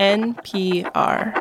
NPR. 0.00 1.34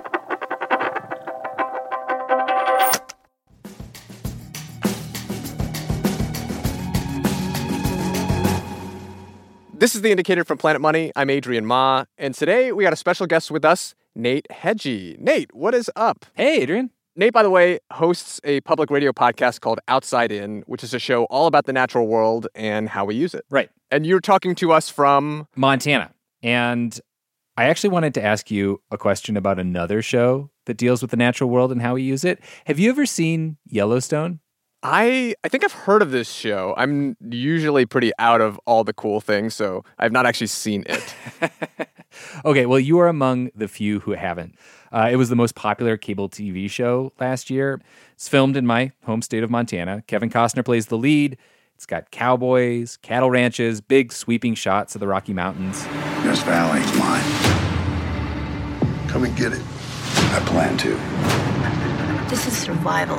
This 9.74 9.96
is 9.96 10.02
the 10.02 10.12
indicator 10.12 10.44
from 10.44 10.58
Planet 10.58 10.82
Money. 10.82 11.14
I'm 11.16 11.30
Adrian 11.30 11.66
Ma, 11.66 12.04
and 12.18 12.36
today 12.36 12.74
we 12.74 12.84
got 12.84 12.92
a 12.92 12.98
special 12.98 13.28
guest 13.28 13.50
with 13.50 13.64
us, 13.64 13.96
Nate 14.14 14.46
Hegyi. 14.52 15.18
Nate, 15.20 15.56
what 15.56 15.74
is 15.74 15.90
up? 15.96 16.26
Hey, 16.34 16.62
Adrian. 16.62 16.92
Nate, 17.16 17.32
by 17.32 17.44
the 17.44 17.50
way, 17.50 17.80
hosts 17.94 18.42
a 18.44 18.60
public 18.62 18.90
radio 18.90 19.14
podcast 19.14 19.62
called 19.62 19.80
Outside 19.88 20.34
In, 20.34 20.64
which 20.68 20.84
is 20.84 20.94
a 20.94 21.00
show 21.00 21.24
all 21.26 21.48
about 21.48 21.66
the 21.66 21.72
natural 21.72 22.08
world 22.08 22.48
and 22.56 22.90
how 22.90 23.06
we 23.06 23.16
use 23.16 23.34
it. 23.34 23.46
Right. 23.50 23.70
And 23.90 24.06
you're 24.06 24.20
talking 24.20 24.54
to 24.56 24.74
us 24.74 24.90
from 24.90 25.48
Montana. 25.56 26.12
And 26.44 27.00
I 27.60 27.66
actually 27.66 27.90
wanted 27.90 28.14
to 28.14 28.24
ask 28.24 28.50
you 28.50 28.82
a 28.90 28.98
question 28.98 29.36
about 29.36 29.60
another 29.60 30.02
show 30.02 30.50
that 30.66 30.78
deals 30.78 31.02
with 31.02 31.12
the 31.12 31.18
natural 31.18 31.50
world 31.50 31.74
and 31.74 31.82
how 31.82 31.96
we 31.96 32.04
use 32.04 32.24
it. 32.24 32.40
Have 32.68 32.80
you 32.80 32.90
ever 32.90 33.06
seen 33.06 33.58
Yellowstone? 33.66 34.40
I 34.82 35.36
I 35.44 35.50
think 35.50 35.66
I've 35.66 35.74
heard 35.74 36.02
of 36.02 36.12
this 36.12 36.32
show. 36.32 36.74
I'm 36.78 37.18
usually 37.20 37.86
pretty 37.86 38.14
out 38.18 38.40
of 38.40 38.62
all 38.66 38.86
the 38.86 38.94
cool 38.94 39.20
things, 39.20 39.56
so 39.56 39.84
I've 39.98 40.14
not 40.14 40.26
actually 40.26 40.48
seen 40.48 40.86
it. 40.88 41.14
okay, 42.46 42.66
well, 42.66 42.80
you 42.80 42.98
are 43.00 43.10
among 43.10 43.50
the 43.54 43.68
few 43.68 44.00
who 44.00 44.12
haven't. 44.14 44.56
Uh, 44.94 45.10
it 45.12 45.18
was 45.18 45.28
the 45.28 45.36
most 45.36 45.56
popular 45.56 45.98
cable 45.98 46.30
TV 46.30 46.72
show 46.72 47.12
last 47.20 47.50
year. 47.50 47.82
It's 48.14 48.30
filmed 48.30 48.56
in 48.56 48.66
my 48.66 48.94
home 49.04 49.22
state 49.22 49.44
of 49.44 49.50
Montana. 49.50 50.02
Kevin 50.08 50.30
Costner 50.30 50.64
plays 50.64 50.86
the 50.86 50.98
lead. 50.98 51.38
It's 51.76 51.86
got 51.86 52.10
cowboys, 52.12 52.96
cattle 52.96 53.30
ranches, 53.30 53.82
big 53.82 54.14
sweeping 54.14 54.56
shots 54.56 54.96
of 54.96 55.02
the 55.02 55.08
Rocky 55.08 55.34
Mountains. 55.34 55.86
This 56.30 56.44
valley's 56.44 56.96
mine. 57.00 57.24
Come 59.10 59.24
and 59.24 59.36
get 59.36 59.52
it. 59.52 59.64
I 60.32 60.40
plan 60.46 60.78
to. 60.78 60.90
This 62.30 62.46
is 62.46 62.56
survival. 62.56 63.18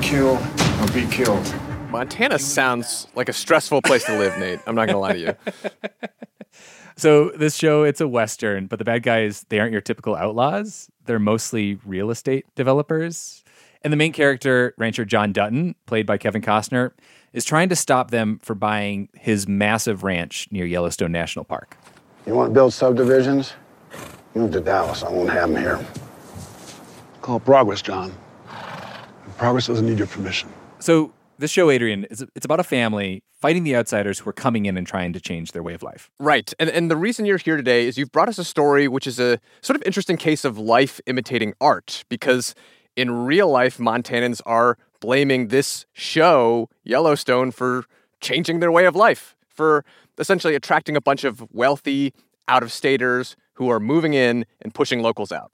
Kill 0.00 0.36
or 0.80 0.86
be 0.94 1.04
killed. 1.12 1.52
Montana 1.90 2.38
sounds 2.38 3.08
like 3.16 3.28
a 3.28 3.32
stressful 3.32 3.82
place 3.82 4.04
to 4.04 4.16
live, 4.16 4.38
Nate. 4.38 4.60
I'm 4.68 4.76
not 4.76 4.86
going 4.86 4.94
to 4.94 4.98
lie 4.98 5.12
to 5.14 5.18
you. 5.18 5.34
So 6.96 7.30
this 7.30 7.54
show, 7.54 7.84
it's 7.84 8.00
a 8.00 8.08
western, 8.08 8.66
but 8.66 8.80
the 8.80 8.84
bad 8.84 9.04
guys, 9.04 9.46
they 9.50 9.60
aren't 9.60 9.70
your 9.70 9.80
typical 9.80 10.16
outlaws. 10.16 10.90
They're 11.06 11.20
mostly 11.20 11.78
real 11.86 12.10
estate 12.10 12.44
developers. 12.56 13.44
And 13.84 13.92
the 13.92 13.96
main 13.96 14.12
character, 14.12 14.74
rancher 14.76 15.04
John 15.04 15.32
Dutton, 15.32 15.76
played 15.86 16.06
by 16.06 16.18
Kevin 16.18 16.42
Costner, 16.42 16.90
is 17.32 17.44
trying 17.44 17.68
to 17.68 17.76
stop 17.76 18.10
them 18.10 18.40
from 18.42 18.58
buying 18.58 19.10
his 19.14 19.46
massive 19.46 20.02
ranch 20.02 20.48
near 20.50 20.66
Yellowstone 20.66 21.12
National 21.12 21.44
Park. 21.44 21.76
You 22.28 22.34
want 22.34 22.50
to 22.50 22.52
build 22.52 22.74
subdivisions? 22.74 23.54
Move 24.34 24.52
to 24.52 24.60
Dallas. 24.60 25.02
I 25.02 25.08
won't 25.08 25.30
have 25.30 25.50
them 25.50 25.62
here. 25.62 25.82
Call 27.22 27.40
progress, 27.40 27.80
John. 27.80 28.12
Progress 29.38 29.66
doesn't 29.66 29.86
need 29.86 29.96
your 29.96 30.08
permission. 30.08 30.50
So 30.78 31.14
this 31.38 31.50
show, 31.50 31.70
Adrian, 31.70 32.04
is 32.04 32.22
it's 32.36 32.44
about 32.44 32.60
a 32.60 32.64
family 32.64 33.22
fighting 33.32 33.64
the 33.64 33.74
outsiders 33.74 34.18
who 34.18 34.28
are 34.28 34.34
coming 34.34 34.66
in 34.66 34.76
and 34.76 34.86
trying 34.86 35.14
to 35.14 35.20
change 35.20 35.52
their 35.52 35.62
way 35.62 35.72
of 35.72 35.82
life. 35.82 36.10
Right. 36.18 36.52
And 36.58 36.68
and 36.68 36.90
the 36.90 36.98
reason 36.98 37.24
you're 37.24 37.38
here 37.38 37.56
today 37.56 37.86
is 37.86 37.96
you've 37.96 38.12
brought 38.12 38.28
us 38.28 38.36
a 38.36 38.44
story 38.44 38.88
which 38.88 39.06
is 39.06 39.18
a 39.18 39.40
sort 39.62 39.76
of 39.76 39.82
interesting 39.86 40.18
case 40.18 40.44
of 40.44 40.58
life 40.58 41.00
imitating 41.06 41.54
art 41.62 42.04
because 42.10 42.54
in 42.94 43.24
real 43.24 43.48
life 43.48 43.78
Montanans 43.78 44.42
are 44.44 44.76
blaming 45.00 45.48
this 45.48 45.86
show 45.94 46.68
Yellowstone 46.84 47.52
for 47.52 47.86
changing 48.20 48.60
their 48.60 48.70
way 48.70 48.84
of 48.84 48.94
life, 48.94 49.34
for 49.48 49.82
essentially 50.18 50.54
attracting 50.54 50.96
a 50.96 51.00
bunch 51.00 51.24
of 51.24 51.46
wealthy 51.52 52.12
out-of-staters 52.48 53.36
who 53.54 53.68
are 53.68 53.80
moving 53.80 54.14
in 54.14 54.46
and 54.60 54.74
pushing 54.74 55.02
locals 55.02 55.32
out. 55.32 55.52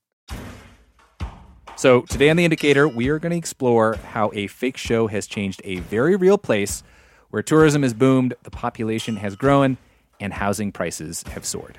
So, 1.77 2.03
today 2.03 2.31
on 2.31 2.37
The 2.37 2.45
Indicator, 2.45 2.87
we 2.87 3.09
are 3.09 3.19
going 3.19 3.33
to 3.33 3.37
explore 3.37 3.95
how 3.97 4.31
a 4.33 4.47
fake 4.47 4.77
show 4.77 5.09
has 5.09 5.27
changed 5.27 5.61
a 5.65 5.77
very 5.81 6.15
real 6.15 6.39
place 6.39 6.85
where 7.31 7.43
tourism 7.43 7.83
has 7.83 7.93
boomed, 7.93 8.35
the 8.45 8.51
population 8.51 9.17
has 9.17 9.35
grown, 9.35 9.77
and 10.21 10.35
housing 10.35 10.71
prices 10.71 11.25
have 11.33 11.45
soared. 11.45 11.79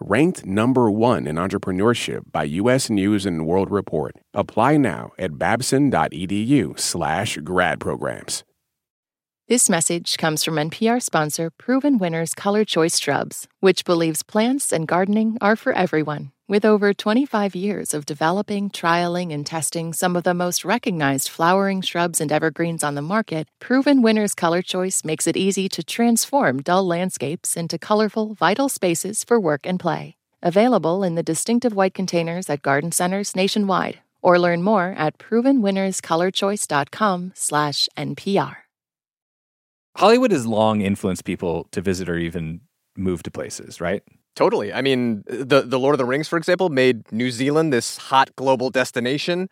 Ranked 0.00 0.44
number 0.44 0.90
one 0.90 1.26
in 1.26 1.36
entrepreneurship 1.36 2.30
by 2.30 2.44
U.S. 2.44 2.90
News 2.90 3.24
and 3.24 3.46
World 3.46 3.70
Report. 3.70 4.14
Apply 4.34 4.76
now 4.76 5.12
at 5.18 5.38
babson.edu 5.38 6.78
slash 6.78 7.38
grad 7.38 7.80
programs. 7.80 8.44
This 9.48 9.70
message 9.70 10.16
comes 10.16 10.42
from 10.42 10.56
NPR 10.56 11.00
sponsor 11.00 11.50
Proven 11.50 11.98
Winners 11.98 12.34
Color 12.34 12.64
Choice 12.64 12.98
Shrubs, 12.98 13.46
which 13.60 13.84
believes 13.84 14.24
plants 14.24 14.72
and 14.72 14.88
gardening 14.88 15.38
are 15.40 15.54
for 15.54 15.72
everyone. 15.72 16.32
With 16.48 16.64
over 16.64 16.92
25 16.92 17.54
years 17.54 17.94
of 17.94 18.06
developing, 18.06 18.70
trialing, 18.70 19.32
and 19.32 19.46
testing 19.46 19.92
some 19.92 20.16
of 20.16 20.24
the 20.24 20.34
most 20.34 20.64
recognized 20.64 21.28
flowering 21.28 21.80
shrubs 21.80 22.20
and 22.20 22.32
evergreens 22.32 22.82
on 22.82 22.96
the 22.96 23.02
market, 23.02 23.46
Proven 23.60 24.02
Winners 24.02 24.34
Color 24.34 24.62
Choice 24.62 25.04
makes 25.04 25.28
it 25.28 25.36
easy 25.36 25.68
to 25.68 25.84
transform 25.84 26.60
dull 26.60 26.84
landscapes 26.84 27.56
into 27.56 27.78
colorful, 27.78 28.34
vital 28.34 28.68
spaces 28.68 29.22
for 29.22 29.38
work 29.38 29.60
and 29.64 29.78
play. 29.78 30.16
Available 30.42 31.04
in 31.04 31.14
the 31.14 31.22
distinctive 31.22 31.72
white 31.72 31.94
containers 31.94 32.50
at 32.50 32.62
garden 32.62 32.90
centers 32.90 33.36
nationwide. 33.36 34.00
Or 34.22 34.40
learn 34.40 34.64
more 34.64 34.92
at 34.98 35.18
provenwinnerscolorchoice.com 35.18 37.32
slash 37.36 37.88
NPR. 37.96 38.65
Hollywood 39.96 40.30
has 40.30 40.46
long 40.46 40.82
influenced 40.82 41.24
people 41.24 41.66
to 41.72 41.80
visit 41.80 42.08
or 42.08 42.16
even 42.18 42.60
move 42.96 43.22
to 43.24 43.30
places, 43.30 43.80
right? 43.80 44.02
Totally. 44.34 44.72
I 44.72 44.82
mean, 44.82 45.24
the 45.26 45.62
the 45.62 45.78
Lord 45.78 45.94
of 45.94 45.98
the 45.98 46.04
Rings, 46.04 46.28
for 46.28 46.36
example, 46.36 46.68
made 46.68 47.10
New 47.10 47.30
Zealand 47.30 47.72
this 47.72 47.96
hot 47.96 48.34
global 48.36 48.68
destination. 48.68 49.48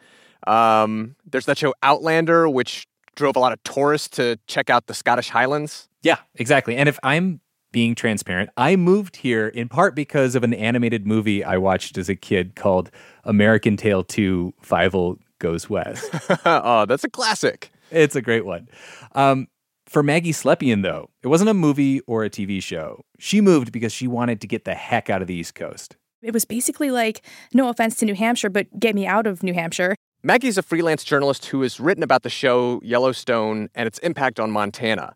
Um, 0.47 1.17
there's 1.25 1.47
that 1.47 1.57
show 1.57 1.75
Outlander, 1.83 2.49
which 2.49 2.87
drove 3.15 3.37
a 3.37 3.39
lot 3.39 3.53
of 3.53 3.63
tourists 3.63 4.09
to 4.17 4.39
check 4.47 4.69
out 4.69 4.87
the 4.87 4.95
Scottish 4.95 5.31
Highlands. 5.31 5.89
Yeah, 6.03 6.19
exactly. 6.35 6.77
And 6.77 6.89
if 6.89 6.99
I'm 7.03 7.41
being 7.73 7.95
transparent, 7.95 8.51
I 8.57 8.77
moved 8.77 9.17
here 9.17 9.49
in 9.49 9.69
part 9.69 9.95
because 9.95 10.35
of 10.35 10.45
an 10.45 10.53
animated 10.53 11.07
movie 11.07 11.43
I 11.43 11.57
watched 11.57 11.97
as 11.97 12.09
a 12.11 12.15
kid 12.15 12.55
called 12.55 12.91
American 13.25 13.77
Tail 13.77 14.05
2 14.05 14.53
Fievel 14.63 15.19
Goes 15.39 15.71
West. 15.71 16.11
oh, 16.45 16.85
that's 16.87 17.05
a 17.05 17.11
classic. 17.11 17.73
It's 17.91 18.17
a 18.17 18.23
great 18.23 18.45
one. 18.45 18.69
Um, 19.15 19.49
for 19.87 20.03
Maggie 20.03 20.33
Slepian, 20.33 20.83
though, 20.83 21.11
it 21.23 21.29
wasn't 21.29 21.51
a 21.51 21.55
movie 21.55 22.01
or 22.03 22.25
a 22.25 22.31
TV 22.31 22.63
show. 22.63 23.05
She 23.19 23.41
moved 23.41 23.73
because 23.73 23.93
she 23.93 24.07
wanted 24.07 24.41
to 24.41 24.47
get 24.47 24.65
the 24.65 24.75
heck 24.75 25.11
out 25.11 25.23
of 25.23 25.29
the 25.29 25.35
East 25.35 25.55
Coast. 25.55 25.97
It 26.23 26.33
was 26.33 26.45
basically 26.45 26.91
like, 26.91 27.23
no 27.53 27.69
offense 27.69 27.97
to 27.97 28.07
New 28.07 28.15
Hampshire, 28.15 28.49
but 28.49 28.81
get 28.81 28.95
me 28.95 29.07
out 29.07 29.27
of 29.27 29.43
New 29.43 29.53
Hampshire. 29.53 29.95
Maggie's 30.23 30.57
a 30.57 30.63
freelance 30.63 31.05
journalist 31.05 31.47
who 31.47 31.61
has 31.61 31.79
written 31.79 32.03
about 32.03 32.23
the 32.23 32.31
show 32.31 32.81
Yellowstone 32.83 33.69
and 33.75 33.87
its 33.87 33.99
impact 33.99 34.41
on 34.41 34.51
Montana. 34.51 35.15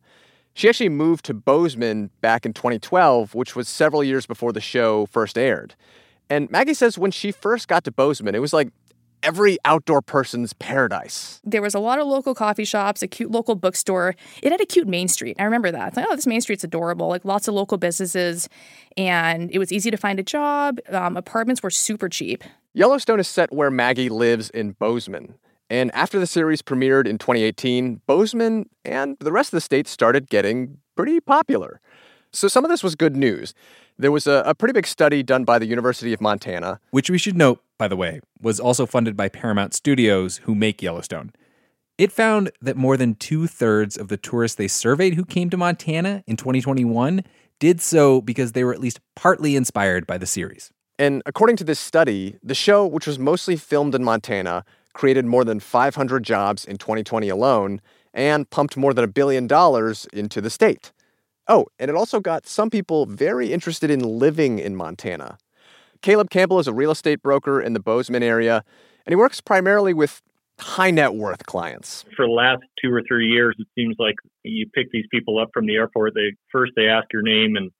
She 0.53 0.69
actually 0.69 0.91
moved 0.91 1.25
to 1.27 1.35
Bozeman 1.35 2.11
back 2.21 2.45
in 2.45 2.53
2012, 2.53 3.35
which 3.35 3.57
was 3.57 3.69
several 3.69 4.05
years 4.05 4.27
before 4.27 4.53
the 4.53 4.61
show 4.61 5.07
first 5.07 5.39
aired. 5.39 5.75
And 6.29 6.51
Maggie 6.51 6.75
says 6.75 6.99
when 6.99 7.11
she 7.11 7.33
first 7.33 7.69
got 7.69 7.85
to 7.85 7.91
Bozeman, 7.91 8.35
it 8.35 8.41
was 8.41 8.53
like 8.53 8.69
every 9.23 9.59
outdoor 9.65 10.03
person's 10.03 10.53
paradise. 10.53 11.41
There 11.45 11.63
was 11.63 11.75
a 11.75 11.79
lot 11.79 11.99
of 11.99 12.07
local 12.07 12.35
coffee 12.35 12.65
shops, 12.65 13.03
a 13.03 13.09
cute 13.09 13.31
local 13.31 13.55
bookstore. 13.55 14.15
It 14.43 14.53
had 14.53 14.61
a 14.61 14.67
cute 14.67 14.89
main 14.89 15.09
street. 15.09 15.37
I 15.39 15.45
remember 15.45 15.71
that. 15.71 15.89
It's 15.89 15.97
like, 15.97 16.07
oh, 16.09 16.17
this 16.17 16.27
main 16.27 16.41
street's 16.41 16.65
adorable. 16.65 17.09
Like 17.09 17.25
lots 17.25 17.49
of 17.49 17.55
local 17.55 17.79
businesses, 17.79 18.49
and 18.97 19.51
it 19.53 19.59
was 19.59 19.73
easy 19.73 19.91
to 19.91 19.97
find 19.97 20.19
a 20.19 20.23
job. 20.23 20.79
Um, 20.91 21.17
apartments 21.17 21.63
were 21.63 21.71
super 21.71 22.09
cheap. 22.09 22.45
Yellowstone 22.75 23.21
is 23.21 23.29
set 23.29 23.53
where 23.53 23.71
Maggie 23.71 24.09
lives 24.09 24.51
in 24.51 24.73
Bozeman. 24.73 25.35
And 25.71 25.95
after 25.95 26.19
the 26.19 26.27
series 26.27 26.63
premiered 26.63 27.07
in 27.07 27.19
2018, 27.19 28.01
Bozeman 28.07 28.69
and 28.85 29.17
the 29.21 29.33
rest 29.33 29.53
of 29.53 29.57
the 29.57 29.61
state 29.61 29.87
started 29.87 30.31
getting 30.31 30.79
pretty 30.97 31.21
popular. 31.21 31.81
So 32.33 32.49
some 32.49 32.65
of 32.65 32.71
this 32.71 32.83
was 32.83 32.95
good 32.95 33.17
news. 33.17 33.55
There 34.01 34.13
was 34.13 34.29
a, 34.29 34.45
a, 34.47 34.55
pretty 34.55 34.73
big 34.73 34.87
study 34.87 35.25
done 35.25 35.43
by 35.43 35.59
the 35.59 35.67
University 35.67 36.13
of 36.13 36.21
Montana. 36.21 36.79
Which 36.93 37.11
we 37.11 37.19
should 37.19 37.37
note, 37.37 37.65
by 37.79 37.89
the 37.89 37.97
way, 37.97 38.21
was 38.41 38.61
also 38.61 38.87
funded 38.87 39.17
by 39.17 39.29
Paramount 39.29 39.75
Studios, 39.75 40.37
who 40.45 40.55
make 40.55 40.81
Yellowstone. 40.81 41.33
It 41.99 42.13
found 42.13 42.53
that 42.63 42.77
more 42.77 42.97
than 42.97 43.17
two 43.17 43.49
thirds 43.49 43.97
of 43.97 44.07
the 44.07 44.17
tourists 44.17 44.55
they 44.55 44.69
surveyed 44.69 45.15
who 45.15 45.25
came 45.25 45.51
to 45.51 45.57
Montana 45.57 46.23
in 46.29 46.37
2021 46.37 47.25
did 47.59 47.81
so 47.81 48.21
because 48.21 48.53
they 48.53 48.63
were 48.63 48.73
at 48.73 48.81
least 48.81 49.01
partly 49.17 49.57
inspired 49.57 50.07
by 50.07 50.17
the 50.17 50.27
series. 50.27 50.71
And 50.97 51.21
according 51.27 51.57
to 51.57 51.65
this 51.65 51.81
study, 51.81 52.39
the 52.41 52.55
show, 52.55 52.87
which 52.87 53.09
was 53.09 53.19
mostly 53.19 53.57
filmed 53.57 53.97
in 53.97 54.05
Montana, 54.05 54.65
created 54.93 55.25
more 55.27 55.45
than 55.45 55.59
500 55.59 56.23
jobs 56.23 56.65
in 56.65 56.77
2020 56.77 57.29
alone 57.29 57.81
and 58.15 58.49
pumped 58.49 58.77
more 58.77 58.95
than 58.95 59.05
a 59.05 59.09
billion 59.09 59.49
dollars 59.49 60.07
into 60.13 60.41
the 60.41 60.51
state. 60.51 60.93
Oh, 61.49 61.67
and 61.79 61.89
it 61.89 61.97
also 61.97 62.21
got 62.21 62.47
some 62.47 62.71
people 62.71 63.07
very 63.07 63.53
interested 63.53 63.91
in 63.91 64.01
living 64.01 64.59
in 64.59 64.77
Montana. 64.77 65.39
Caleb 66.03 66.31
Campbell 66.31 66.59
is 66.59 66.69
a 66.69 66.73
real 66.73 66.91
estate 66.91 67.23
broker 67.23 67.61
in 67.61 67.73
the 67.73 67.81
Bozeman 67.81 68.23
area, 68.23 68.63
and 69.07 69.13
he 69.13 69.17
works 69.17 69.41
primarily 69.41 69.95
with 69.95 70.23
high 70.61 70.91
net 70.91 71.15
worth 71.15 71.47
clients. 71.47 72.05
For 72.17 72.27
the 72.27 72.33
last 72.33 72.63
two 72.83 72.93
or 72.93 73.03
three 73.09 73.29
years, 73.29 73.57
it 73.59 73.67
seems 73.75 73.97
like 73.99 74.17
you 74.43 74.67
pick 74.75 74.91
these 74.93 75.07
people 75.11 75.39
up 75.39 75.49
from 75.55 75.67
the 75.67 75.77
airport. 75.77 76.15
They 76.15 76.37
first 76.53 76.73
they 76.77 76.87
ask 76.87 77.07
your 77.13 77.23
name 77.23 77.57
and 77.57 77.71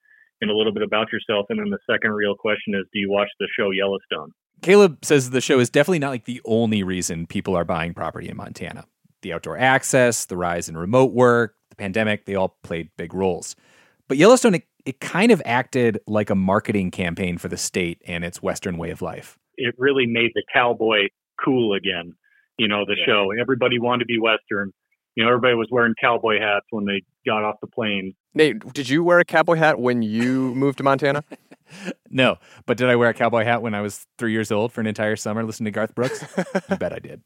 and 0.41 0.51
a 0.51 0.57
little 0.57 0.73
bit 0.73 0.85
about 0.85 1.13
yourself, 1.13 1.47
and 1.49 1.59
then 1.59 1.71
the 1.71 1.79
second 1.93 2.13
real 2.13 2.37
question 2.37 2.75
is, 2.75 2.87
do 2.93 3.01
you 3.01 3.11
watch 3.11 3.29
the 3.41 3.49
show 3.59 3.71
Yellowstone? 3.71 4.31
Caleb 4.63 5.05
says 5.05 5.31
the 5.31 5.41
show 5.41 5.59
is 5.59 5.69
definitely 5.69 5.99
not 5.99 6.11
like 6.11 6.25
the 6.27 6.41
only 6.45 6.85
reason 6.85 7.27
people 7.27 7.57
are 7.57 7.65
buying 7.65 7.93
property 7.93 8.29
in 8.29 8.37
Montana. 8.37 8.85
The 9.23 9.33
outdoor 9.33 9.59
access, 9.59 10.27
the 10.27 10.37
rise 10.37 10.69
in 10.69 10.77
remote 10.77 11.13
work, 11.13 11.57
the 11.57 11.58
pandemic, 11.79 12.27
they 12.27 12.35
all 12.35 12.57
played 12.63 12.91
big 12.97 13.15
roles. 13.15 13.57
But 14.09 14.19
Yellowstone, 14.19 14.57
it, 14.57 14.65
it 14.85 15.01
kind 15.01 15.33
of 15.33 15.41
acted 15.45 16.01
like 16.07 16.31
a 16.31 16.35
marketing 16.35 16.91
campaign 16.91 17.39
for 17.39 17.49
the 17.49 17.57
state 17.57 18.03
and 18.07 18.25
its 18.25 18.43
Western 18.43 18.79
way 18.79 18.91
of 18.91 19.03
life. 19.03 19.39
It 19.57 19.75
really 19.79 20.07
made 20.07 20.33
the 20.35 20.43
cowboy 20.53 21.09
cool 21.43 21.75
again 21.75 22.15
you 22.59 22.69
know, 22.69 22.85
the 22.85 22.97
yeah. 22.99 23.07
show. 23.07 23.29
Everybody 23.41 23.79
wanted 23.79 24.01
to 24.01 24.07
be 24.07 24.19
Western. 24.19 24.73
You 25.15 25.25
know, 25.25 25.31
everybody 25.31 25.55
was 25.55 25.69
wearing 25.71 25.95
cowboy 26.01 26.39
hats 26.41 26.67
when 26.71 26.85
they 26.85 27.03
got 27.27 27.43
off 27.43 27.57
the 27.61 27.67
plane. 27.67 28.15
Nate, 28.35 28.73
did 28.73 28.89
you 28.89 29.03
wear 29.03 29.19
a 29.19 29.25
cowboy 29.25 29.57
hat 29.57 29.81
when 29.81 30.03
you 30.03 30.55
moved 30.55 30.79
to 30.79 30.85
Montana? 30.85 31.25
no, 32.11 32.37
but 32.67 32.77
did 32.77 32.89
I 32.89 32.97
wear 32.97 33.09
a 33.09 33.15
cowboy 33.15 33.45
hat 33.45 33.63
when 33.63 33.75
I 33.75 33.81
was 33.81 34.07
three 34.19 34.33
years 34.33 34.53
old 34.53 34.73
for 34.73 34.81
an 34.81 34.87
entire 34.87 35.17
summer 35.17 35.43
listening 35.45 35.67
to 35.67 35.71
Garth 35.73 35.95
Brooks? 35.95 36.25
I 36.69 36.77
bet 36.77 36.93
I 36.93 36.99
did. 36.99 37.23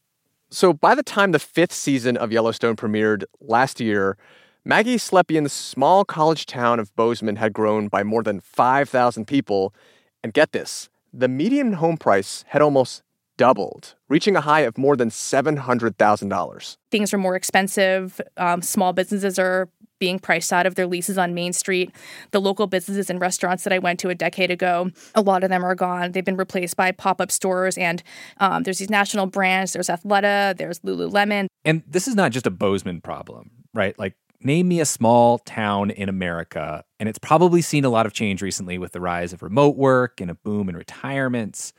So 0.50 0.72
by 0.72 0.94
the 0.94 1.02
time 1.02 1.32
the 1.32 1.38
fifth 1.38 1.72
season 1.72 2.16
of 2.16 2.30
Yellowstone 2.30 2.76
premiered 2.76 3.24
last 3.40 3.80
year, 3.80 4.18
Maggie 4.64 4.96
Slepian's 4.96 5.52
small 5.52 6.04
college 6.04 6.46
town 6.46 6.78
of 6.78 6.94
Bozeman 6.94 7.34
had 7.34 7.52
grown 7.52 7.88
by 7.88 8.04
more 8.04 8.22
than 8.22 8.38
5,000 8.38 9.26
people. 9.26 9.74
And 10.22 10.32
get 10.32 10.52
this, 10.52 10.88
the 11.12 11.26
median 11.26 11.74
home 11.74 11.96
price 11.96 12.44
had 12.46 12.62
almost 12.62 13.02
doubled, 13.36 13.96
reaching 14.08 14.36
a 14.36 14.40
high 14.40 14.60
of 14.60 14.78
more 14.78 14.94
than 14.96 15.08
$700,000. 15.08 16.76
Things 16.92 17.12
are 17.12 17.18
more 17.18 17.34
expensive. 17.34 18.20
Um, 18.36 18.62
small 18.62 18.92
businesses 18.92 19.36
are 19.36 19.68
being 19.98 20.20
priced 20.20 20.52
out 20.52 20.64
of 20.64 20.76
their 20.76 20.86
leases 20.86 21.18
on 21.18 21.34
Main 21.34 21.52
Street. 21.52 21.92
The 22.30 22.40
local 22.40 22.68
businesses 22.68 23.10
and 23.10 23.20
restaurants 23.20 23.64
that 23.64 23.72
I 23.72 23.80
went 23.80 23.98
to 24.00 24.10
a 24.10 24.14
decade 24.14 24.52
ago, 24.52 24.90
a 25.16 25.22
lot 25.22 25.42
of 25.42 25.50
them 25.50 25.64
are 25.64 25.74
gone. 25.74 26.12
They've 26.12 26.24
been 26.24 26.36
replaced 26.36 26.76
by 26.76 26.92
pop 26.92 27.20
up 27.20 27.32
stores, 27.32 27.76
and 27.76 28.00
um, 28.38 28.62
there's 28.62 28.78
these 28.78 28.90
national 28.90 29.26
brands. 29.26 29.72
There's 29.72 29.88
Athleta, 29.88 30.56
there's 30.56 30.78
Lululemon. 30.80 31.46
And 31.64 31.82
this 31.88 32.06
is 32.06 32.14
not 32.14 32.30
just 32.30 32.46
a 32.46 32.50
Bozeman 32.50 33.00
problem, 33.00 33.50
right? 33.74 33.98
Like, 33.98 34.14
name 34.44 34.68
me 34.68 34.80
a 34.80 34.84
small 34.84 35.38
town 35.38 35.90
in 35.90 36.08
America, 36.08 36.84
and 36.98 37.08
it's 37.08 37.18
probably 37.18 37.62
seen 37.62 37.84
a 37.84 37.90
lot 37.90 38.06
of 38.06 38.12
change 38.12 38.42
recently 38.42 38.78
with 38.78 38.92
the 38.92 39.00
rise 39.00 39.32
of 39.32 39.42
remote 39.42 39.76
work 39.76 40.20
and 40.20 40.30
a 40.30 40.34
boom 40.34 40.68
in 40.68 40.76
retirements. 40.76 41.72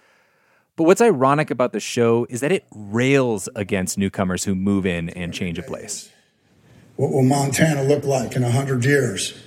But 0.76 0.86
what's 0.86 1.02
ironic 1.02 1.52
about 1.52 1.72
the 1.72 1.80
show 1.80 2.26
is 2.30 2.40
that 2.42 2.52
it 2.52 2.66
rails 2.74 3.48
against 3.56 3.98
newcomers 3.98 4.44
who 4.44 4.56
move 4.56 4.86
in 4.86 5.10
and 5.10 5.34
change 5.34 5.60
a 5.60 5.64
place. 5.64 6.10
What 6.96 7.12
will 7.12 7.24
Montana 7.24 7.84
look 7.84 8.06
like 8.06 8.36
in 8.36 8.44
100 8.44 8.86
years? 8.86 9.40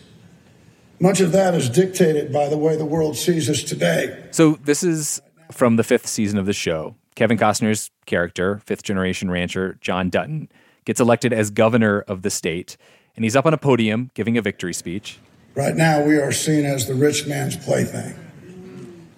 Much 0.99 1.21
of 1.21 1.33
that 1.33 1.55
is 1.55 1.69
dictated 1.69 2.33
by 2.33 2.49
the 2.49 2.57
way 2.57 2.77
the 2.77 2.85
world 2.85 3.17
sees 3.17 3.51
us 3.51 3.63
today. 3.63 4.29
So, 4.31 4.59
this 4.65 4.83
is 4.83 5.21
from 5.53 5.77
the 5.77 5.85
fifth 5.85 6.07
season 6.07 6.39
of 6.39 6.47
the 6.47 6.53
show. 6.53 6.97
Kevin 7.15 7.39
Costner's 7.39 7.91
character, 8.07 8.61
fifth 8.65 8.83
generation 8.83 9.31
rancher 9.31 9.79
John 9.81 10.11
Dutton, 10.11 10.49
gets 10.85 11.01
elected 11.01 11.33
as 11.33 11.51
governor 11.51 12.01
of 12.01 12.23
the 12.23 12.31
state, 12.31 12.77
and 13.17 13.25
he's 13.25 13.35
up 13.35 13.47
on 13.47 13.55
a 13.55 13.59
podium 13.59 14.11
giving 14.15 14.39
a 14.39 14.43
victory 14.43 14.75
speech. 14.75 15.19
Right 15.55 15.75
now, 15.75 16.03
we 16.05 16.17
are 16.17 16.33
seen 16.33 16.67
as 16.67 16.87
the 16.87 16.95
rich 16.95 17.27
man's 17.27 17.57
plaything. 17.57 18.15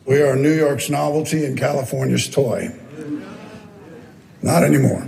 We 0.06 0.22
are 0.22 0.36
New 0.36 0.56
York's 0.56 0.88
novelty 0.88 1.44
and 1.44 1.58
California's 1.58 2.30
toy. 2.30 2.70
Not 4.40 4.62
anymore. 4.62 5.06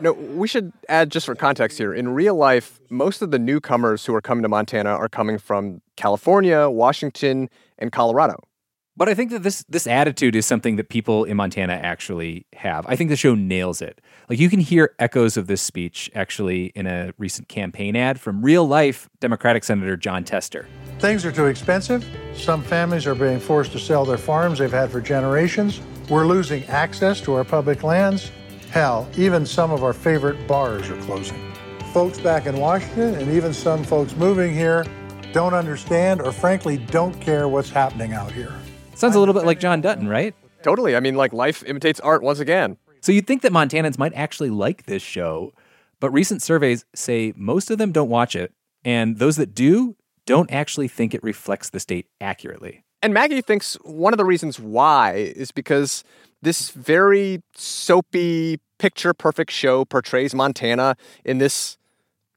No, 0.00 0.12
we 0.12 0.48
should 0.48 0.72
add 0.88 1.12
just 1.12 1.26
for 1.26 1.36
context 1.36 1.78
here. 1.78 1.94
In 1.94 2.08
real 2.08 2.34
life, 2.34 2.80
most 2.90 3.22
of 3.22 3.30
the 3.30 3.38
newcomers 3.38 4.04
who 4.04 4.14
are 4.14 4.20
coming 4.20 4.42
to 4.42 4.48
Montana 4.48 4.90
are 4.90 5.08
coming 5.08 5.38
from 5.38 5.80
California, 5.96 6.68
Washington, 6.68 7.48
and 7.78 7.92
Colorado. 7.92 8.42
But 8.94 9.08
I 9.08 9.14
think 9.14 9.30
that 9.30 9.42
this 9.42 9.64
this 9.70 9.86
attitude 9.86 10.36
is 10.36 10.44
something 10.44 10.76
that 10.76 10.90
people 10.90 11.24
in 11.24 11.36
Montana 11.38 11.72
actually 11.72 12.46
have. 12.52 12.86
I 12.86 12.94
think 12.94 13.08
the 13.08 13.16
show 13.16 13.34
nails 13.34 13.80
it. 13.80 14.02
Like 14.28 14.38
you 14.38 14.50
can 14.50 14.60
hear 14.60 14.94
echoes 14.98 15.38
of 15.38 15.46
this 15.46 15.62
speech 15.62 16.10
actually 16.14 16.66
in 16.74 16.86
a 16.86 17.14
recent 17.16 17.48
campaign 17.48 17.96
ad 17.96 18.20
from 18.20 18.44
real 18.44 18.66
life 18.66 19.08
Democratic 19.18 19.64
Senator 19.64 19.96
Jon 19.96 20.24
Tester. 20.24 20.68
Things 20.98 21.24
are 21.24 21.32
too 21.32 21.46
expensive. 21.46 22.06
Some 22.34 22.62
families 22.62 23.06
are 23.06 23.14
being 23.14 23.40
forced 23.40 23.72
to 23.72 23.78
sell 23.78 24.04
their 24.04 24.18
farms 24.18 24.58
they've 24.58 24.70
had 24.70 24.90
for 24.90 25.00
generations. 25.00 25.80
We're 26.10 26.26
losing 26.26 26.62
access 26.66 27.20
to 27.22 27.32
our 27.32 27.44
public 27.44 27.82
lands. 27.82 28.30
Hell, 28.70 29.08
even 29.16 29.46
some 29.46 29.70
of 29.70 29.82
our 29.82 29.94
favorite 29.94 30.46
bars 30.46 30.90
are 30.90 31.00
closing. 31.02 31.52
Folks 31.94 32.20
back 32.20 32.44
in 32.44 32.58
Washington 32.58 33.14
and 33.14 33.30
even 33.30 33.54
some 33.54 33.84
folks 33.84 34.14
moving 34.16 34.52
here 34.52 34.84
don't 35.32 35.54
understand 35.54 36.20
or 36.20 36.30
frankly 36.30 36.76
don't 36.76 37.18
care 37.22 37.48
what's 37.48 37.70
happening 37.70 38.12
out 38.12 38.30
here. 38.30 38.61
Sounds 38.94 39.16
a 39.16 39.18
little 39.18 39.34
bit 39.34 39.44
like 39.44 39.58
John 39.58 39.80
Dutton, 39.80 40.08
right? 40.08 40.34
Totally. 40.62 40.94
I 40.94 41.00
mean, 41.00 41.16
like 41.16 41.32
life 41.32 41.64
imitates 41.66 41.98
art 42.00 42.22
once 42.22 42.38
again. 42.38 42.76
So 43.00 43.10
you'd 43.10 43.26
think 43.26 43.42
that 43.42 43.52
Montanans 43.52 43.98
might 43.98 44.14
actually 44.14 44.50
like 44.50 44.86
this 44.86 45.02
show, 45.02 45.52
but 45.98 46.10
recent 46.10 46.40
surveys 46.40 46.84
say 46.94 47.32
most 47.36 47.70
of 47.70 47.78
them 47.78 47.90
don't 47.90 48.08
watch 48.08 48.36
it, 48.36 48.52
and 48.84 49.18
those 49.18 49.36
that 49.36 49.54
do 49.54 49.96
don't 50.24 50.50
actually 50.52 50.86
think 50.86 51.14
it 51.14 51.22
reflects 51.22 51.70
the 51.70 51.80
state 51.80 52.06
accurately. 52.20 52.84
And 53.02 53.12
Maggie 53.12 53.40
thinks 53.40 53.74
one 53.82 54.12
of 54.12 54.18
the 54.18 54.24
reasons 54.24 54.60
why 54.60 55.14
is 55.14 55.50
because 55.50 56.04
this 56.42 56.70
very 56.70 57.42
soapy, 57.56 58.60
picture 58.78 59.12
perfect 59.12 59.50
show 59.50 59.84
portrays 59.84 60.32
Montana 60.32 60.96
in 61.24 61.38
this 61.38 61.76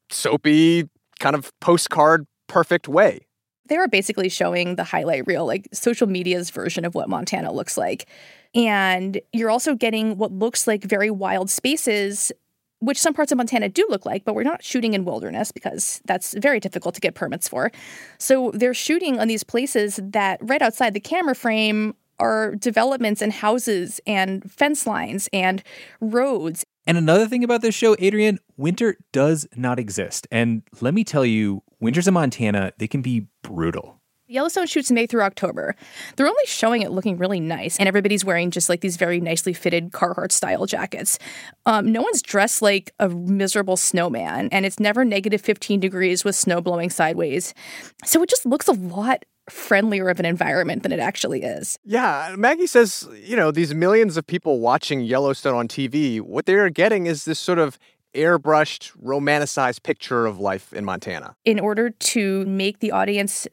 soapy, 0.10 0.90
kind 1.20 1.36
of 1.36 1.52
postcard 1.60 2.26
perfect 2.48 2.88
way 2.88 3.25
they 3.68 3.78
were 3.78 3.88
basically 3.88 4.30
showing 4.30 4.76
the 4.76 4.84
highlight 4.84 5.26
reel, 5.28 5.46
like 5.46 5.68
social 5.74 6.08
media's 6.08 6.50
version 6.50 6.86
of 6.86 6.96
what 6.96 7.10
Montana 7.10 7.52
looks 7.52 7.78
like. 7.78 8.08
And 8.54 9.20
you're 9.34 9.50
also 9.50 9.76
getting 9.76 10.18
what 10.18 10.32
looks 10.32 10.68
like 10.68 10.84
very 10.84 11.10
wild 11.10 11.50
spaces, 11.50 12.32
which 12.80 13.00
some 13.00 13.14
parts 13.14 13.32
of 13.32 13.38
Montana 13.38 13.70
do 13.70 13.86
look 13.90 14.06
like, 14.06 14.24
but 14.24 14.36
we're 14.36 14.44
not 14.44 14.64
shooting 14.64 14.94
in 14.94 15.04
wilderness 15.04 15.52
because 15.52 16.02
that's 16.06 16.34
very 16.38 16.60
difficult 16.60 16.96
to 16.96 17.02
get 17.02 17.16
permits 17.16 17.50
for. 17.50 17.72
So 18.18 18.52
they're 18.54 18.74
shooting 18.74 19.20
on 19.20 19.28
these 19.28 19.44
places 19.44 20.00
that 20.02 20.40
right 20.42 20.62
outside 20.62 20.94
the 20.94 21.00
camera 21.00 21.36
frame 21.36 21.96
are 22.20 22.56
developments 22.56 23.22
and 23.22 23.34
houses 23.34 24.00
and 24.08 24.50
fence 24.50 24.88
lines 24.88 25.28
and 25.34 25.62
roads. 26.00 26.66
And 26.88 26.98
another 26.98 27.28
thing 27.28 27.44
about 27.44 27.62
this 27.62 27.76
show, 27.76 27.96
Adrian, 28.00 28.40
winter 28.58 28.96
does 29.12 29.48
not 29.56 29.80
exist. 29.80 30.28
And 30.32 30.62
let 30.82 30.94
me 30.94 31.04
tell 31.04 31.26
you, 31.26 31.64
winters 31.86 32.08
in 32.08 32.16
Montana, 32.16 32.74
they 32.80 32.88
can 32.88 33.04
be 33.04 33.28
brutal. 33.44 34.02
Yellowstone 34.28 34.66
shoots 34.66 34.90
May 34.90 35.06
through 35.06 35.22
October. 35.22 35.76
They're 36.16 36.26
only 36.26 36.46
showing 36.48 36.82
it 36.82 36.90
looking 36.90 37.20
really 37.20 37.40
nice, 37.40 37.78
and 37.78 37.88
everybody's 37.88 38.26
wearing 38.26 38.50
just 38.50 38.70
like 38.70 38.82
these 38.82 38.98
very 38.98 39.22
nicely 39.22 39.54
fitted 39.54 39.92
Carhartt 39.92 40.32
style 40.32 40.66
jackets. 40.66 41.20
Um, 41.68 41.92
no 41.92 42.02
one's 42.02 42.24
dressed 42.24 42.64
like 42.64 42.92
a 43.00 43.08
miserable 43.08 43.78
snowman, 43.78 44.50
and 44.52 44.66
it's 44.66 44.80
never 44.80 45.06
negative 45.06 45.42
15 45.42 45.80
degrees 45.80 46.26
with 46.26 46.36
snow 46.36 46.60
blowing 46.60 46.90
sideways. 46.90 47.54
So 48.04 48.24
it 48.24 48.30
just 48.30 48.48
looks 48.48 48.68
a 48.68 48.74
lot 48.74 49.26
friendlier 49.48 50.10
of 50.10 50.20
an 50.20 50.26
environment 50.26 50.82
than 50.82 50.92
it 50.92 51.00
actually 51.00 51.44
is. 51.44 51.78
Yeah, 51.84 52.34
Maggie 52.36 52.66
says, 52.66 53.08
you 53.24 53.36
know, 53.36 53.52
these 53.52 53.76
millions 53.76 54.18
of 54.18 54.26
people 54.26 54.60
watching 54.60 55.02
Yellowstone 55.02 55.54
on 55.54 55.68
TV, 55.68 56.20
what 56.20 56.48
they're 56.48 56.72
getting 56.72 57.06
is 57.06 57.26
this 57.26 57.38
sort 57.38 57.60
of 57.60 57.78
airbrushed, 58.16 58.92
romanticized 59.04 59.84
picture 59.84 60.26
of 60.26 60.40
life 60.40 60.74
in 60.74 60.86
Montana. 60.86 61.36
In 61.46 61.60
order 61.60 61.90
to 61.90 62.46
make 62.46 62.80
the 62.80 62.92
audience 62.92 63.48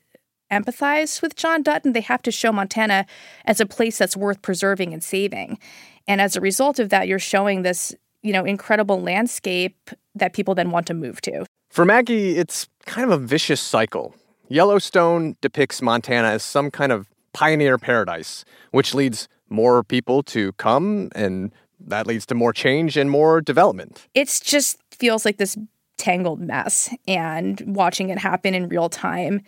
empathize 0.50 1.22
with 1.22 1.34
John 1.34 1.62
Dutton, 1.62 1.92
they 1.92 2.00
have 2.02 2.22
to 2.22 2.30
show 2.30 2.52
Montana 2.52 3.06
as 3.44 3.60
a 3.60 3.66
place 3.66 3.98
that's 3.98 4.16
worth 4.16 4.42
preserving 4.42 4.92
and 4.92 5.02
saving. 5.02 5.58
And 6.06 6.20
as 6.20 6.36
a 6.36 6.40
result 6.40 6.78
of 6.78 6.90
that, 6.90 7.08
you're 7.08 7.18
showing 7.18 7.62
this, 7.62 7.94
you 8.22 8.32
know, 8.32 8.44
incredible 8.44 9.00
landscape 9.00 9.90
that 10.14 10.32
people 10.32 10.54
then 10.54 10.70
want 10.70 10.86
to 10.88 10.94
move 10.94 11.20
to. 11.22 11.46
For 11.70 11.84
Maggie, 11.84 12.36
it's 12.36 12.68
kind 12.84 13.10
of 13.10 13.18
a 13.18 13.24
vicious 13.24 13.60
cycle. 13.60 14.14
Yellowstone 14.48 15.36
depicts 15.40 15.80
Montana 15.80 16.28
as 16.28 16.42
some 16.42 16.70
kind 16.70 16.92
of 16.92 17.08
pioneer 17.32 17.78
paradise, 17.78 18.44
which 18.72 18.94
leads 18.94 19.28
more 19.48 19.82
people 19.82 20.22
to 20.24 20.52
come 20.52 21.08
and 21.14 21.52
that 21.88 22.06
leads 22.06 22.26
to 22.26 22.34
more 22.34 22.52
change 22.52 22.96
and 22.96 23.10
more 23.10 23.40
development. 23.40 24.06
It 24.14 24.40
just 24.44 24.78
feels 24.90 25.24
like 25.24 25.38
this 25.38 25.56
tangled 25.98 26.40
mess, 26.40 26.92
and 27.06 27.62
watching 27.66 28.10
it 28.10 28.18
happen 28.18 28.54
in 28.54 28.68
real 28.68 28.88
time 28.88 29.40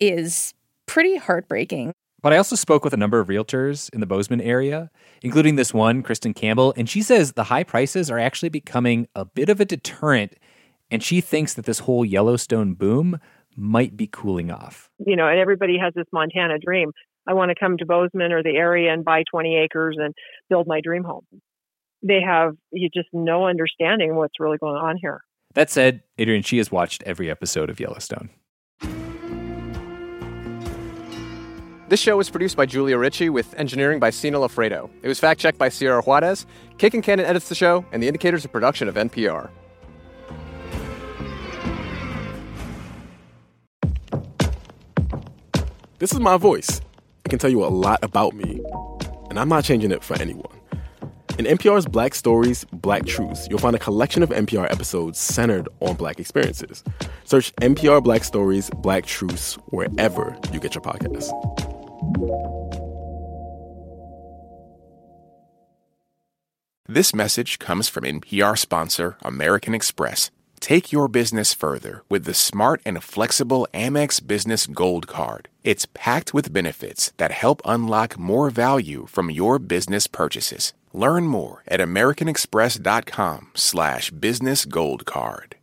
is 0.00 0.54
pretty 0.86 1.16
heartbreaking. 1.16 1.92
But 2.20 2.32
I 2.32 2.38
also 2.38 2.56
spoke 2.56 2.84
with 2.84 2.94
a 2.94 2.96
number 2.96 3.20
of 3.20 3.28
realtors 3.28 3.92
in 3.92 4.00
the 4.00 4.06
Bozeman 4.06 4.40
area, 4.40 4.90
including 5.22 5.56
this 5.56 5.74
one, 5.74 6.02
Kristen 6.02 6.32
Campbell, 6.32 6.72
and 6.76 6.88
she 6.88 7.02
says 7.02 7.32
the 7.32 7.44
high 7.44 7.64
prices 7.64 8.10
are 8.10 8.18
actually 8.18 8.48
becoming 8.48 9.06
a 9.14 9.24
bit 9.24 9.50
of 9.50 9.60
a 9.60 9.64
deterrent, 9.64 10.32
and 10.90 11.02
she 11.02 11.20
thinks 11.20 11.54
that 11.54 11.66
this 11.66 11.80
whole 11.80 12.04
Yellowstone 12.04 12.74
boom 12.74 13.20
might 13.56 13.96
be 13.96 14.06
cooling 14.06 14.50
off. 14.50 14.88
You 15.04 15.16
know, 15.16 15.28
and 15.28 15.38
everybody 15.38 15.78
has 15.78 15.92
this 15.94 16.06
Montana 16.12 16.58
dream. 16.58 16.92
I 17.26 17.34
want 17.34 17.50
to 17.50 17.54
come 17.58 17.76
to 17.78 17.86
Bozeman 17.86 18.32
or 18.32 18.42
the 18.42 18.56
area 18.56 18.92
and 18.92 19.04
buy 19.04 19.22
20 19.30 19.56
acres 19.56 19.96
and 19.98 20.14
build 20.48 20.66
my 20.66 20.80
dream 20.82 21.04
home. 21.04 21.24
They 22.06 22.20
have 22.20 22.54
you 22.70 22.90
just 22.92 23.08
no 23.14 23.46
understanding 23.46 24.16
what's 24.16 24.38
really 24.38 24.58
going 24.58 24.76
on 24.76 24.98
here. 25.00 25.24
That 25.54 25.70
said, 25.70 26.02
Adrian, 26.18 26.42
she 26.42 26.58
has 26.58 26.70
watched 26.70 27.02
every 27.04 27.30
episode 27.30 27.70
of 27.70 27.80
Yellowstone. 27.80 28.28
This 31.88 32.00
show 32.00 32.18
was 32.18 32.28
produced 32.28 32.58
by 32.58 32.66
Julia 32.66 32.98
Ritchie 32.98 33.30
with 33.30 33.54
engineering 33.54 34.00
by 34.00 34.10
Sina 34.10 34.38
Loffredo. 34.38 34.90
It 35.02 35.08
was 35.08 35.18
fact 35.18 35.40
checked 35.40 35.56
by 35.56 35.70
Sierra 35.70 36.02
Juarez. 36.02 36.44
Kate 36.76 36.92
Concannon 36.92 37.24
edits 37.24 37.48
the 37.48 37.54
show, 37.54 37.86
and 37.92 38.02
the 38.02 38.08
Indicator's 38.08 38.44
a 38.44 38.48
production 38.48 38.88
of 38.88 38.96
NPR. 38.96 39.48
This 45.98 46.12
is 46.12 46.20
my 46.20 46.36
voice. 46.36 46.82
It 47.24 47.30
can 47.30 47.38
tell 47.38 47.50
you 47.50 47.64
a 47.64 47.68
lot 47.68 48.02
about 48.02 48.34
me, 48.34 48.60
and 49.30 49.38
I'm 49.38 49.48
not 49.48 49.64
changing 49.64 49.90
it 49.90 50.02
for 50.02 50.20
anyone. 50.20 50.60
In 51.36 51.46
NPR's 51.46 51.86
Black 51.86 52.14
Stories, 52.14 52.64
Black 52.72 53.06
Truths, 53.06 53.48
you'll 53.50 53.58
find 53.58 53.74
a 53.74 53.78
collection 53.80 54.22
of 54.22 54.28
NPR 54.28 54.70
episodes 54.70 55.18
centered 55.18 55.68
on 55.80 55.96
Black 55.96 56.20
experiences. 56.20 56.84
Search 57.24 57.52
NPR 57.56 58.04
Black 58.04 58.22
Stories, 58.22 58.70
Black 58.70 59.04
Truths 59.04 59.54
wherever 59.70 60.36
you 60.52 60.60
get 60.60 60.76
your 60.76 60.82
podcasts. 60.82 61.32
This 66.86 67.12
message 67.12 67.58
comes 67.58 67.88
from 67.88 68.04
NPR 68.04 68.56
sponsor 68.56 69.16
American 69.22 69.74
Express. 69.74 70.30
Take 70.60 70.92
your 70.92 71.08
business 71.08 71.52
further 71.52 72.04
with 72.08 72.26
the 72.26 72.34
smart 72.34 72.80
and 72.86 73.02
flexible 73.02 73.66
Amex 73.74 74.24
Business 74.24 74.68
Gold 74.68 75.08
Card. 75.08 75.48
It's 75.64 75.88
packed 75.94 76.32
with 76.32 76.52
benefits 76.52 77.12
that 77.16 77.32
help 77.32 77.60
unlock 77.64 78.20
more 78.20 78.50
value 78.50 79.06
from 79.06 79.32
your 79.32 79.58
business 79.58 80.06
purchases. 80.06 80.74
Learn 80.96 81.26
more 81.26 81.64
at 81.66 81.80
americanexpress.com 81.80 83.50
slash 83.54 84.10
business 84.12 84.64
gold 84.64 85.04
card. 85.04 85.56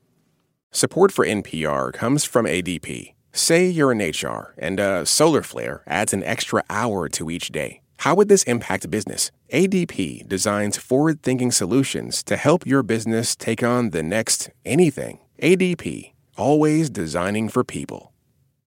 Support 0.71 1.13
for 1.13 1.25
NPR 1.25 1.93
comes 1.93 2.25
from 2.25 2.45
ADP. 2.45 3.13
Say 3.31 3.65
you're 3.69 3.93
in 3.93 3.99
HR 3.99 4.53
and 4.57 4.77
a 4.77 5.05
solar 5.05 5.41
flare 5.41 5.83
adds 5.87 6.11
an 6.11 6.21
extra 6.25 6.65
hour 6.69 7.07
to 7.09 7.31
each 7.31 7.47
day. 7.47 7.79
How 7.99 8.13
would 8.15 8.27
this 8.27 8.43
impact 8.43 8.91
business? 8.91 9.31
ADP 9.53 10.27
designs 10.27 10.75
forward 10.75 11.23
thinking 11.23 11.51
solutions 11.51 12.23
to 12.23 12.35
help 12.35 12.67
your 12.67 12.83
business 12.83 13.33
take 13.33 13.63
on 13.63 13.91
the 13.91 14.03
next 14.03 14.49
anything. 14.65 15.19
ADP, 15.41 16.11
always 16.37 16.89
designing 16.89 17.47
for 17.47 17.63
people. 17.63 18.10